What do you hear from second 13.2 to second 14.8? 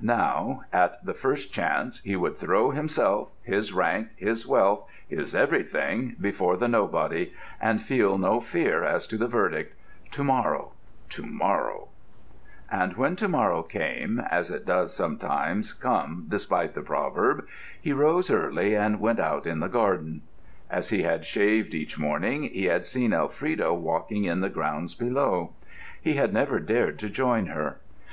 morrow came, as it